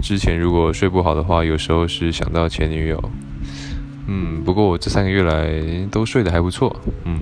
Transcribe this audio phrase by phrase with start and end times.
[0.00, 3.10] 之前如果睡不好的话有时候是想到前女友。
[4.12, 6.74] 嗯不过我这三个月来都睡得还不错。
[7.04, 7.19] 嗯